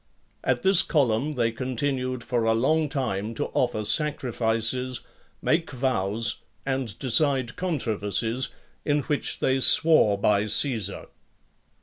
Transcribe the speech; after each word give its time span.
At 0.43 0.63
this 0.63 0.81
column 0.81 1.33
they 1.33 1.51
continued 1.51 2.23
for 2.23 2.43
a 2.45 2.55
long 2.55 2.89
time 2.89 3.35
to 3.35 3.51
offer 3.53 3.85
sacrifices, 3.85 5.01
make 5.43 5.69
vows, 5.69 6.37
and 6.65 6.97
decide 6.97 7.55
controversies, 7.55 8.47
in 8.83 9.01
which 9.03 9.41
they 9.41 9.59
swore 9.59 10.17
by 10.17 10.47
Caesar. 10.47 11.05